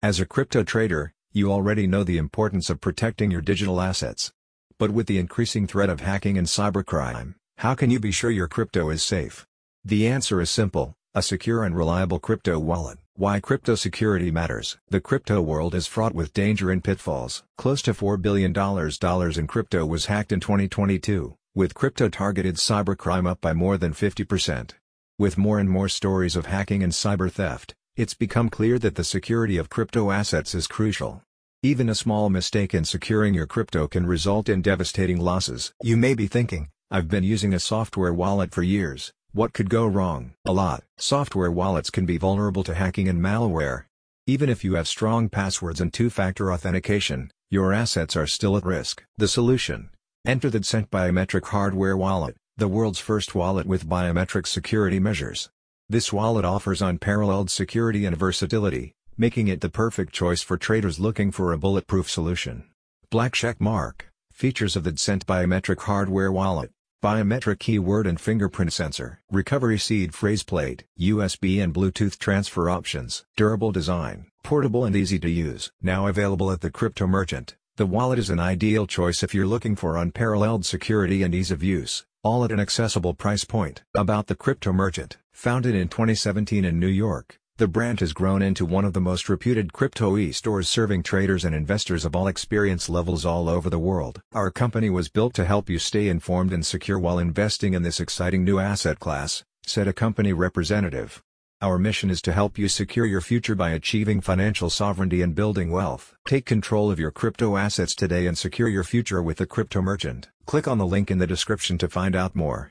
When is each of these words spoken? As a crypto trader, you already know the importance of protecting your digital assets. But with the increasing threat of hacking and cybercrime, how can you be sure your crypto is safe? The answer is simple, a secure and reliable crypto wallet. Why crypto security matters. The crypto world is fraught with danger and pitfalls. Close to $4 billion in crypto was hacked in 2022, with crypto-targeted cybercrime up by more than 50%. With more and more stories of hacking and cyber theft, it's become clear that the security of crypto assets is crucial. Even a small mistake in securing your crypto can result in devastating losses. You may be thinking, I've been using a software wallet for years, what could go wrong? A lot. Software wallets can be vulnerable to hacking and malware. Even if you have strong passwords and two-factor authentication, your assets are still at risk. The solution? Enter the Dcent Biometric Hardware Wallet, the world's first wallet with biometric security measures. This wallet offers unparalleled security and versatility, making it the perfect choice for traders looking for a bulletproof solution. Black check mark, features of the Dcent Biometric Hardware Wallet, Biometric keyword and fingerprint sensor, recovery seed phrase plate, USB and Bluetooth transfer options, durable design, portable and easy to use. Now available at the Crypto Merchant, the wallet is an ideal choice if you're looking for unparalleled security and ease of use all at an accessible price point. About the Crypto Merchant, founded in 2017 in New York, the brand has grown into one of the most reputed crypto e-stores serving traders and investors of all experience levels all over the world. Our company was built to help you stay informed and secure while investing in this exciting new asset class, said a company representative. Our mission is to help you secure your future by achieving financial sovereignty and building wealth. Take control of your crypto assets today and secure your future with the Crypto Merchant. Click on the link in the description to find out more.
As 0.00 0.20
a 0.20 0.26
crypto 0.26 0.62
trader, 0.62 1.12
you 1.32 1.50
already 1.50 1.88
know 1.88 2.04
the 2.04 2.18
importance 2.18 2.70
of 2.70 2.80
protecting 2.80 3.32
your 3.32 3.40
digital 3.40 3.80
assets. 3.80 4.32
But 4.78 4.92
with 4.92 5.08
the 5.08 5.18
increasing 5.18 5.66
threat 5.66 5.90
of 5.90 5.98
hacking 5.98 6.38
and 6.38 6.46
cybercrime, 6.46 7.34
how 7.56 7.74
can 7.74 7.90
you 7.90 7.98
be 7.98 8.12
sure 8.12 8.30
your 8.30 8.46
crypto 8.46 8.90
is 8.90 9.02
safe? 9.02 9.44
The 9.84 10.06
answer 10.06 10.40
is 10.40 10.50
simple, 10.50 10.94
a 11.16 11.22
secure 11.22 11.64
and 11.64 11.76
reliable 11.76 12.20
crypto 12.20 12.60
wallet. 12.60 12.98
Why 13.14 13.40
crypto 13.40 13.74
security 13.74 14.30
matters. 14.30 14.78
The 14.88 15.00
crypto 15.00 15.42
world 15.42 15.74
is 15.74 15.88
fraught 15.88 16.14
with 16.14 16.32
danger 16.32 16.70
and 16.70 16.84
pitfalls. 16.84 17.42
Close 17.56 17.82
to 17.82 17.92
$4 17.92 18.22
billion 18.22 18.54
in 19.36 19.46
crypto 19.48 19.84
was 19.84 20.06
hacked 20.06 20.30
in 20.30 20.38
2022, 20.38 21.34
with 21.56 21.74
crypto-targeted 21.74 22.54
cybercrime 22.54 23.28
up 23.28 23.40
by 23.40 23.52
more 23.52 23.76
than 23.76 23.94
50%. 23.94 24.74
With 25.18 25.36
more 25.36 25.58
and 25.58 25.68
more 25.68 25.88
stories 25.88 26.36
of 26.36 26.46
hacking 26.46 26.84
and 26.84 26.92
cyber 26.92 27.28
theft, 27.28 27.74
it's 27.98 28.14
become 28.14 28.48
clear 28.48 28.78
that 28.78 28.94
the 28.94 29.02
security 29.02 29.56
of 29.56 29.68
crypto 29.68 30.12
assets 30.12 30.54
is 30.54 30.68
crucial. 30.68 31.20
Even 31.64 31.88
a 31.88 31.94
small 31.96 32.30
mistake 32.30 32.72
in 32.72 32.84
securing 32.84 33.34
your 33.34 33.46
crypto 33.46 33.88
can 33.88 34.06
result 34.06 34.48
in 34.48 34.62
devastating 34.62 35.18
losses. 35.18 35.72
You 35.82 35.96
may 35.96 36.14
be 36.14 36.28
thinking, 36.28 36.68
I've 36.92 37.08
been 37.08 37.24
using 37.24 37.52
a 37.52 37.58
software 37.58 38.14
wallet 38.14 38.54
for 38.54 38.62
years, 38.62 39.12
what 39.32 39.52
could 39.52 39.68
go 39.68 39.84
wrong? 39.84 40.32
A 40.46 40.52
lot. 40.52 40.84
Software 40.96 41.50
wallets 41.50 41.90
can 41.90 42.06
be 42.06 42.18
vulnerable 42.18 42.62
to 42.64 42.74
hacking 42.74 43.08
and 43.08 43.20
malware. 43.20 43.84
Even 44.28 44.48
if 44.48 44.62
you 44.62 44.74
have 44.76 44.86
strong 44.86 45.28
passwords 45.28 45.80
and 45.80 45.92
two-factor 45.92 46.52
authentication, 46.52 47.32
your 47.50 47.72
assets 47.72 48.16
are 48.16 48.28
still 48.28 48.56
at 48.56 48.64
risk. 48.64 49.02
The 49.16 49.26
solution? 49.26 49.90
Enter 50.24 50.50
the 50.50 50.60
Dcent 50.60 50.88
Biometric 50.88 51.46
Hardware 51.46 51.96
Wallet, 51.96 52.36
the 52.56 52.68
world's 52.68 53.00
first 53.00 53.34
wallet 53.34 53.66
with 53.66 53.88
biometric 53.88 54.46
security 54.46 55.00
measures. 55.00 55.50
This 55.90 56.12
wallet 56.12 56.44
offers 56.44 56.82
unparalleled 56.82 57.50
security 57.50 58.04
and 58.04 58.14
versatility, 58.14 58.92
making 59.16 59.48
it 59.48 59.62
the 59.62 59.70
perfect 59.70 60.12
choice 60.12 60.42
for 60.42 60.58
traders 60.58 61.00
looking 61.00 61.32
for 61.32 61.50
a 61.50 61.56
bulletproof 61.56 62.10
solution. 62.10 62.64
Black 63.08 63.32
check 63.32 63.58
mark, 63.58 64.12
features 64.30 64.76
of 64.76 64.84
the 64.84 64.92
Dcent 64.92 65.24
Biometric 65.24 65.80
Hardware 65.80 66.30
Wallet, 66.30 66.72
Biometric 67.02 67.58
keyword 67.58 68.06
and 68.06 68.20
fingerprint 68.20 68.74
sensor, 68.74 69.22
recovery 69.32 69.78
seed 69.78 70.12
phrase 70.12 70.42
plate, 70.42 70.84
USB 71.00 71.62
and 71.64 71.72
Bluetooth 71.72 72.18
transfer 72.18 72.68
options, 72.68 73.24
durable 73.34 73.72
design, 73.72 74.26
portable 74.42 74.84
and 74.84 74.94
easy 74.94 75.18
to 75.18 75.30
use. 75.30 75.72
Now 75.80 76.06
available 76.06 76.52
at 76.52 76.60
the 76.60 76.70
Crypto 76.70 77.06
Merchant, 77.06 77.56
the 77.76 77.86
wallet 77.86 78.18
is 78.18 78.28
an 78.28 78.40
ideal 78.40 78.86
choice 78.86 79.22
if 79.22 79.34
you're 79.34 79.46
looking 79.46 79.74
for 79.74 79.96
unparalleled 79.96 80.66
security 80.66 81.22
and 81.22 81.34
ease 81.34 81.50
of 81.50 81.62
use 81.62 82.04
all 82.22 82.44
at 82.44 82.52
an 82.52 82.60
accessible 82.60 83.14
price 83.14 83.44
point. 83.44 83.82
About 83.94 84.26
the 84.26 84.34
Crypto 84.34 84.72
Merchant, 84.72 85.16
founded 85.32 85.74
in 85.74 85.88
2017 85.88 86.64
in 86.64 86.78
New 86.80 86.88
York, 86.88 87.38
the 87.58 87.68
brand 87.68 88.00
has 88.00 88.12
grown 88.12 88.40
into 88.40 88.64
one 88.64 88.84
of 88.84 88.92
the 88.92 89.00
most 89.00 89.28
reputed 89.28 89.72
crypto 89.72 90.16
e-stores 90.16 90.68
serving 90.68 91.02
traders 91.02 91.44
and 91.44 91.54
investors 91.54 92.04
of 92.04 92.14
all 92.14 92.28
experience 92.28 92.88
levels 92.88 93.24
all 93.24 93.48
over 93.48 93.68
the 93.68 93.78
world. 93.78 94.20
Our 94.32 94.50
company 94.50 94.90
was 94.90 95.08
built 95.08 95.34
to 95.34 95.44
help 95.44 95.68
you 95.68 95.78
stay 95.78 96.08
informed 96.08 96.52
and 96.52 96.64
secure 96.64 96.98
while 96.98 97.18
investing 97.18 97.74
in 97.74 97.82
this 97.82 98.00
exciting 98.00 98.44
new 98.44 98.58
asset 98.58 99.00
class, 99.00 99.44
said 99.66 99.88
a 99.88 99.92
company 99.92 100.32
representative. 100.32 101.22
Our 101.60 101.76
mission 101.76 102.08
is 102.08 102.22
to 102.22 102.32
help 102.32 102.56
you 102.56 102.68
secure 102.68 103.04
your 103.04 103.20
future 103.20 103.56
by 103.56 103.70
achieving 103.70 104.20
financial 104.20 104.70
sovereignty 104.70 105.22
and 105.22 105.34
building 105.34 105.72
wealth. 105.72 106.14
Take 106.24 106.46
control 106.46 106.88
of 106.88 107.00
your 107.00 107.10
crypto 107.10 107.56
assets 107.56 107.96
today 107.96 108.28
and 108.28 108.38
secure 108.38 108.68
your 108.68 108.84
future 108.84 109.20
with 109.20 109.38
the 109.38 109.46
Crypto 109.46 109.82
Merchant. 109.82 110.28
Click 110.46 110.68
on 110.68 110.78
the 110.78 110.86
link 110.86 111.10
in 111.10 111.18
the 111.18 111.26
description 111.26 111.76
to 111.78 111.88
find 111.88 112.14
out 112.14 112.36
more. 112.36 112.66